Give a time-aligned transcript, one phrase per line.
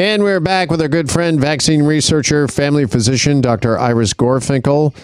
[0.00, 3.78] And we're back with our good friend, vaccine researcher, family physician, Dr.
[3.78, 4.96] Iris Gorfinkel.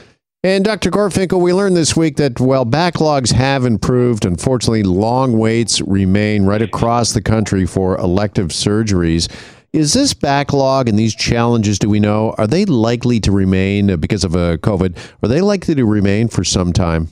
[0.43, 0.91] And Dr.
[0.91, 6.63] Gorfinkel, we learned this week that while backlogs have improved, unfortunately, long waits remain right
[6.63, 9.31] across the country for elective surgeries.
[9.75, 14.25] Is this backlog and these challenges, do we know, are they likely to remain because
[14.25, 14.97] of uh, COVID?
[15.23, 17.09] Are they likely to remain for some time?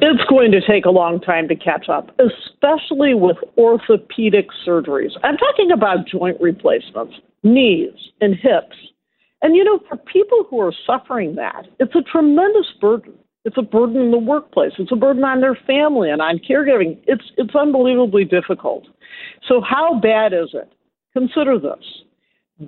[0.00, 5.12] It's going to take a long time to catch up, especially with orthopedic surgeries.
[5.24, 8.76] I'm talking about joint replacements, knees, and hips.
[9.42, 13.14] And you know, for people who are suffering that, it's a tremendous burden.
[13.44, 14.72] It's a burden in the workplace.
[14.78, 16.98] It's a burden on their family and on caregiving.
[17.06, 18.86] It's it's unbelievably difficult.
[19.48, 20.72] So how bad is it?
[21.12, 21.84] Consider this.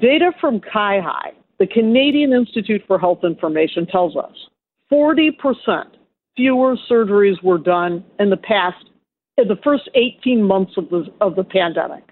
[0.01, 4.34] Data from CIHI, the Canadian Institute for Health Information, tells us
[4.92, 5.32] 40%
[6.38, 8.84] fewer surgeries were done in the past,
[9.37, 12.05] in the first 18 months of the, of the pandemic.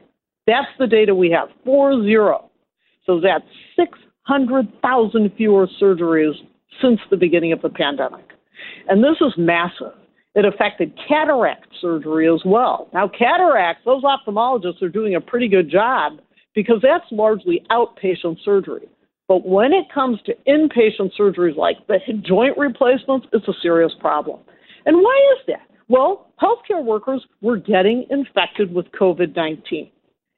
[0.49, 2.51] That's the data we have, 4 0.
[3.07, 3.45] So that's
[3.77, 6.35] 600,000 fewer surgeries
[6.83, 8.25] since the beginning of the pandemic.
[8.89, 9.95] And this is massive.
[10.35, 12.89] It affected cataract surgery as well.
[12.93, 16.15] Now, cataracts, those ophthalmologists are doing a pretty good job
[16.55, 18.89] because that's largely outpatient surgery.
[19.29, 24.41] But when it comes to inpatient surgeries like the joint replacements, it's a serious problem.
[24.85, 25.67] And why is that?
[25.89, 29.91] Well, healthcare workers were getting infected with COVID 19,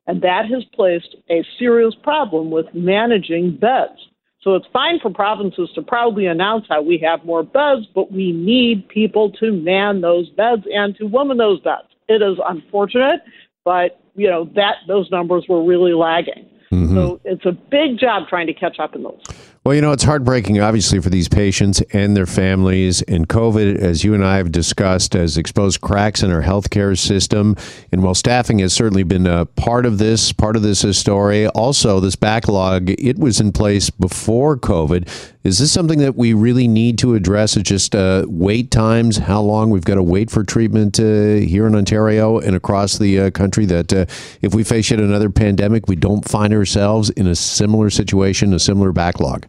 [0.06, 3.98] and that has placed a serious problem with managing beds.
[4.42, 8.32] So it's fine for provinces to proudly announce how we have more beds, but we
[8.32, 11.88] need people to man those beds and to woman those beds.
[12.08, 13.20] It is unfortunate,
[13.64, 16.46] but you know that those numbers were really lagging.
[16.72, 16.94] Mm-hmm.
[16.94, 19.20] So it's a big job trying to catch up in those.
[19.64, 23.02] Well, you know, it's heartbreaking, obviously, for these patients and their families.
[23.02, 27.54] And COVID, as you and I have discussed, has exposed cracks in our healthcare system.
[27.92, 32.00] And while staffing has certainly been a part of this, part of this story, also
[32.00, 35.06] this backlog, it was in place before COVID.
[35.44, 37.56] Is this something that we really need to address?
[37.56, 41.66] It's just uh, wait times, how long we've got to wait for treatment uh, here
[41.66, 43.64] in Ontario and across the uh, country.
[43.64, 44.06] That uh,
[44.42, 48.58] if we face yet another pandemic, we don't find ourselves in a similar situation, a
[48.58, 49.46] similar backlog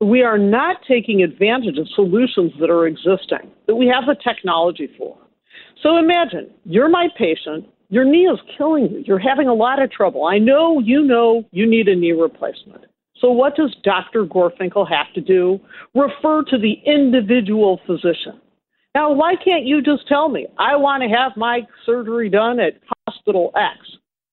[0.00, 4.88] we are not taking advantage of solutions that are existing, that we have the technology
[4.96, 5.16] for.
[5.82, 9.90] So imagine you're my patient, your knee is killing you, you're having a lot of
[9.90, 10.26] trouble.
[10.26, 12.84] I know you know you need a knee replacement.
[13.18, 14.24] So what does Dr.
[14.24, 15.60] Gorfinkel have to do?
[15.94, 18.40] Refer to the individual physician.
[18.94, 22.80] Now, why can't you just tell me, I want to have my surgery done at
[23.06, 23.76] hospital X?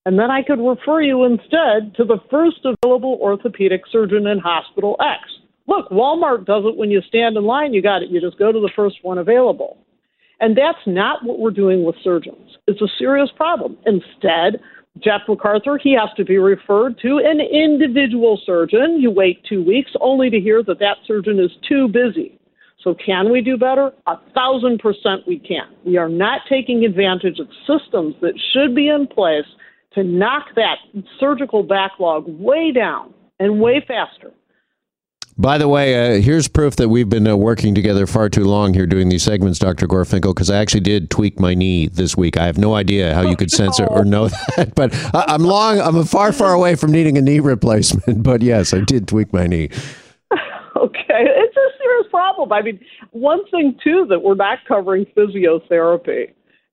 [0.08, 4.96] And then I could refer you instead to the first available orthopedic surgeon in hospital
[5.00, 5.20] X.
[5.66, 8.08] Look, Walmart does it when you stand in line, you got it.
[8.08, 9.76] You just go to the first one available.
[10.40, 12.56] And that's not what we're doing with surgeons.
[12.66, 13.76] It's a serious problem.
[13.84, 14.62] Instead,
[15.04, 19.02] Jeff MacArthur, he has to be referred to an individual surgeon.
[19.02, 22.40] You wait two weeks only to hear that that surgeon is too busy.
[22.82, 23.92] So, can we do better?
[24.06, 25.68] A thousand percent we can.
[25.84, 29.44] We are not taking advantage of systems that should be in place
[29.94, 30.76] to knock that
[31.18, 34.32] surgical backlog way down and way faster.
[35.40, 38.74] By the way, uh, here's proof that we've been uh, working together far too long
[38.74, 39.86] here doing these segments, Dr.
[39.86, 42.36] Gorfinkel, because I actually did tweak my knee this week.
[42.36, 45.44] I have no idea how you could sense it or know that, but I, am
[45.44, 48.22] long, I'm far, far away from needing a knee replacement.
[48.28, 49.70] But yes, I did tweak my knee.
[50.76, 52.52] Okay, it's a serious problem.
[52.52, 52.78] I mean,
[53.10, 56.30] one thing too that we're not covering physiotherapy.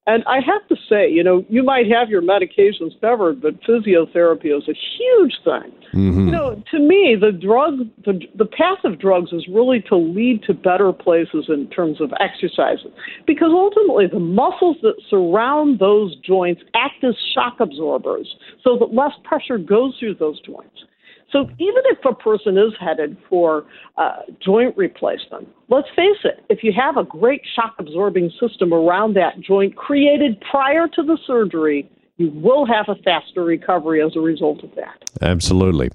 [0.08, 4.56] And I have to say, you know, you might have your medications covered, but physiotherapy
[4.56, 5.74] is a huge thing.
[5.94, 6.28] Mm-hmm.
[6.28, 10.44] You know, to me, the drug, the, the path of drugs is really to lead
[10.44, 12.92] to better places in terms of exercises,
[13.26, 19.14] because ultimately the muscles that surround those joints act as shock absorbers, so that less
[19.24, 20.84] pressure goes through those joints.
[21.32, 23.66] So even if a person is headed for
[23.98, 29.16] uh, joint replacement, let's face it, if you have a great shock absorbing system around
[29.16, 34.20] that joint created prior to the surgery, you will have a faster recovery as a
[34.20, 35.10] result of that.
[35.22, 35.90] Absolutely.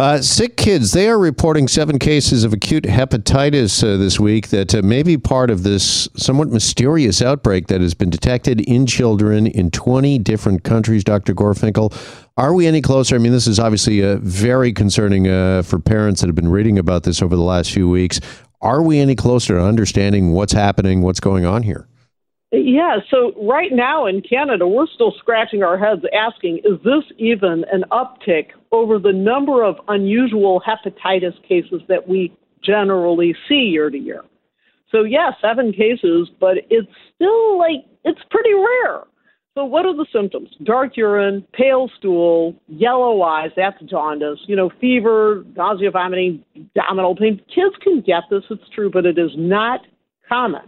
[0.00, 4.72] Uh, sick kids, they are reporting seven cases of acute hepatitis uh, this week that
[4.72, 9.48] uh, may be part of this somewhat mysterious outbreak that has been detected in children
[9.48, 11.34] in 20 different countries, Dr.
[11.34, 11.92] Gorfinkel.
[12.36, 13.16] Are we any closer?
[13.16, 16.78] I mean, this is obviously uh, very concerning uh, for parents that have been reading
[16.78, 18.20] about this over the last few weeks.
[18.60, 21.88] Are we any closer to understanding what's happening, what's going on here?
[22.50, 27.64] Yeah, so right now in Canada, we're still scratching our heads asking, is this even
[27.70, 32.34] an uptick over the number of unusual hepatitis cases that we
[32.64, 34.22] generally see year to year?
[34.90, 39.02] So, yeah, seven cases, but it's still like, it's pretty rare.
[39.54, 40.48] So, what are the symptoms?
[40.62, 47.42] Dark urine, pale stool, yellow eyes, that's jaundice, you know, fever, nausea, vomiting, abdominal pain.
[47.54, 49.80] Kids can get this, it's true, but it is not
[50.26, 50.62] common.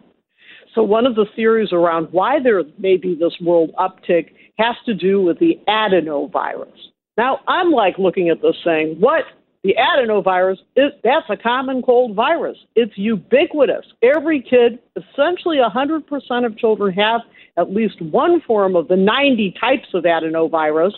[0.74, 4.94] So, one of the theories around why there may be this world uptick has to
[4.94, 6.76] do with the adenovirus.
[7.16, 9.24] Now, I'm like looking at this saying, what?
[9.62, 12.56] The adenovirus, is, that's a common cold virus.
[12.76, 13.84] It's ubiquitous.
[14.02, 17.20] Every kid, essentially 100% of children have
[17.58, 20.92] at least one form of the 90 types of adenovirus.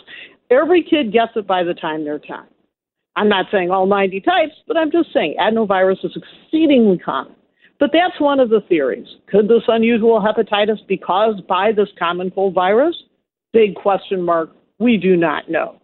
[0.49, 2.37] Every kid gets it by the time they're 10.
[3.15, 7.35] I'm not saying all 90 types, but I'm just saying adenovirus is exceedingly common.
[7.83, 9.07] But that's one of the theories.
[9.27, 12.95] Could this unusual hepatitis be caused by this common cold virus?
[13.51, 14.51] Big question mark.
[14.79, 15.81] We do not know.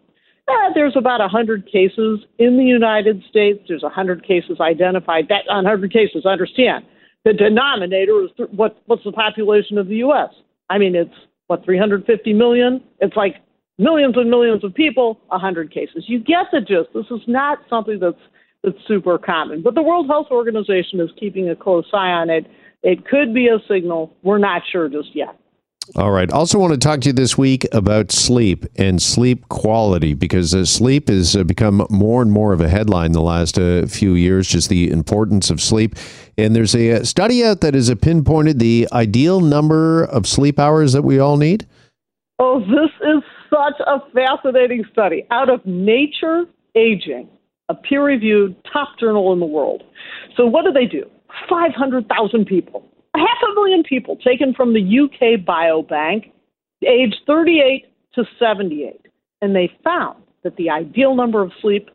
[0.47, 3.59] Uh, there's about 100 cases in the United States.
[3.67, 5.27] There's 100 cases identified.
[5.27, 6.85] That 100 cases, understand,
[7.25, 10.29] the denominator is th- what, what's the population of the U.S.?
[10.69, 11.11] I mean, it's
[11.47, 12.81] what 350 million.
[12.99, 13.35] It's like
[13.77, 16.05] millions and millions of people, 100 cases.
[16.07, 16.93] You get the gist.
[16.93, 18.15] This is not something that's
[18.63, 19.61] that's super common.
[19.61, 22.45] But the World Health Organization is keeping a close eye on it.
[22.83, 24.15] It could be a signal.
[24.23, 25.37] We're not sure just yet.
[25.95, 26.31] All right.
[26.31, 30.63] Also, want to talk to you this week about sleep and sleep quality because uh,
[30.63, 34.47] sleep has uh, become more and more of a headline the last uh, few years,
[34.47, 35.95] just the importance of sleep.
[36.37, 40.93] And there's a uh, study out that has pinpointed the ideal number of sleep hours
[40.93, 41.65] that we all need.
[42.37, 46.45] Oh, this is such a fascinating study out of Nature
[46.75, 47.27] Aging,
[47.69, 49.83] a peer reviewed top journal in the world.
[50.35, 51.09] So, what do they do?
[51.47, 56.31] 500,000 people half a million people taken from the UK Biobank,
[56.85, 57.85] aged 38
[58.15, 59.01] to 78,
[59.41, 61.89] and they found that the ideal number of sleep,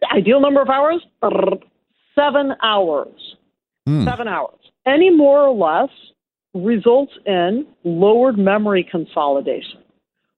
[0.00, 1.04] the ideal number of hours,
[2.14, 3.36] seven hours.
[3.88, 4.04] Mm.
[4.04, 4.58] Seven hours.
[4.86, 5.90] Any more or less
[6.54, 9.80] results in lowered memory consolidation,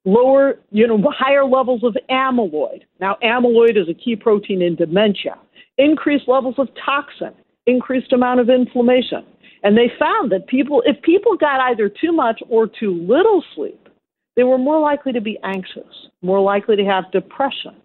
[0.04, 2.82] lower, you know, higher levels of amyloid.
[3.00, 5.36] Now, amyloid is a key protein in dementia.
[5.78, 7.32] Increased levels of toxin,
[7.66, 9.24] increased amount of inflammation.
[9.62, 13.88] And they found that people, if people got either too much or too little sleep,
[14.34, 17.76] they were more likely to be anxious, more likely to have depression,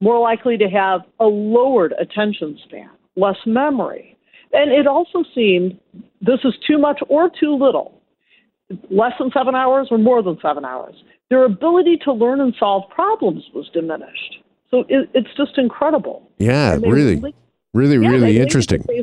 [0.00, 4.16] more likely to have a lowered attention span, less memory.
[4.52, 5.78] And it also seemed
[6.20, 8.00] this is too much or too little,
[8.90, 10.94] less than seven hours or more than seven hours.
[11.30, 14.38] Their ability to learn and solve problems was diminished.
[14.70, 16.30] So it, it's just incredible.
[16.38, 17.16] Yeah, really.
[17.16, 17.34] really
[17.74, 18.84] Really, yeah, really interesting.
[18.88, 19.02] Yeah,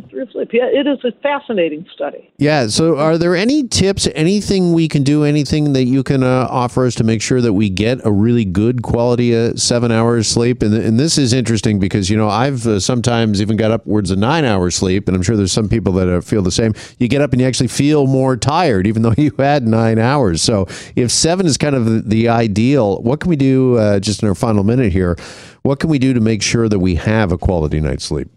[0.66, 2.32] it is a fascinating study.
[2.38, 2.68] Yeah.
[2.68, 6.86] So, are there any tips, anything we can do, anything that you can uh, offer
[6.86, 10.64] us to make sure that we get a really good quality uh, seven hours sleep?
[10.64, 14.20] And, and this is interesting because, you know, I've uh, sometimes even got upwards of
[14.20, 16.74] nine hours sleep, and I'm sure there's some people that uh, feel the same.
[16.98, 20.42] You get up and you actually feel more tired, even though you had nine hours.
[20.42, 20.66] So,
[20.96, 24.30] if seven is kind of the, the ideal, what can we do uh, just in
[24.30, 25.18] our final minute here?
[25.64, 28.30] What can we do to make sure that we have a quality night's sleep?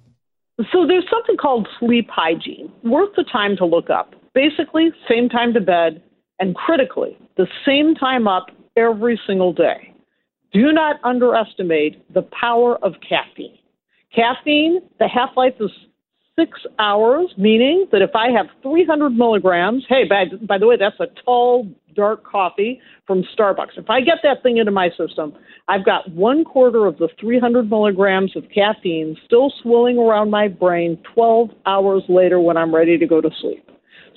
[0.72, 4.14] So there's something called sleep hygiene, worth the time to look up.
[4.34, 6.02] Basically, same time to bed,
[6.38, 8.46] and critically, the same time up
[8.76, 9.94] every single day.
[10.52, 13.58] Do not underestimate the power of caffeine.
[14.14, 15.70] Caffeine, the half life is
[16.38, 20.98] six hours, meaning that if I have 300 milligrams, hey, by, by the way, that's
[21.00, 23.76] a tall, dark coffee from Starbucks.
[23.76, 25.34] If I get that thing into my system,
[25.68, 30.98] I've got one quarter of the 300 milligrams of caffeine still swirling around my brain
[31.14, 33.68] 12 hours later when I'm ready to go to sleep.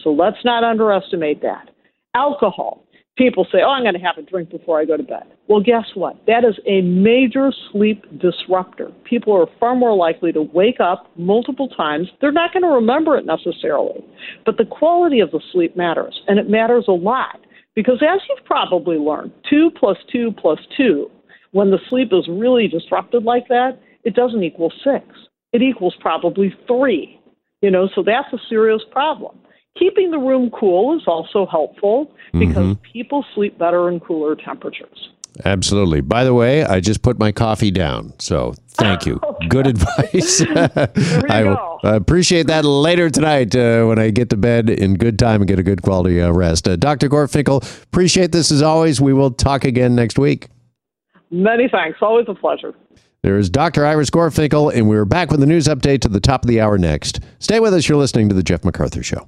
[0.04, 1.70] So let's not underestimate that.
[2.14, 2.84] Alcohol
[3.18, 5.24] people say, oh, I'm going to have a drink before I go to bed.
[5.48, 6.16] Well, guess what?
[6.28, 8.92] That is a major sleep disruptor.
[9.04, 12.08] People are far more likely to wake up multiple times.
[12.22, 14.06] They're not going to remember it necessarily,
[14.46, 17.40] but the quality of the sleep matters, and it matters a lot
[17.78, 21.12] because, as you've probably learned, two plus two plus two,
[21.52, 25.06] when the sleep is really disrupted like that, it doesn't equal six.
[25.54, 27.22] It equals probably three.
[27.62, 29.38] You know, so that's a serious problem.
[29.78, 32.92] Keeping the room cool is also helpful because mm-hmm.
[32.94, 35.10] people sleep better in cooler temperatures.
[35.46, 36.02] Absolutely.
[36.02, 38.14] By the way, I just put my coffee down.
[38.20, 39.20] So thank you.
[39.24, 39.48] okay.
[39.48, 40.42] Good advice.
[41.30, 41.80] I, go.
[41.84, 45.60] Appreciate that later tonight uh, when I get to bed in good time and get
[45.60, 46.68] a good quality uh, rest.
[46.68, 47.10] Uh, Dr.
[47.10, 49.00] Gorfinkel, appreciate this as always.
[49.00, 50.50] We will talk again next week.
[51.30, 52.00] Many thanks.
[52.02, 52.74] Always a pleasure.
[53.24, 53.86] There's Dr.
[53.86, 56.78] Iris Gorfinkel, and we're back with the news update to the top of the hour
[56.78, 57.20] next.
[57.40, 57.90] Stay with us.
[57.90, 59.28] You're listening to The Jeff MacArthur Show.